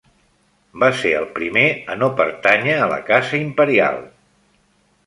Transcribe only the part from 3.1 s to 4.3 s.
casa imperial.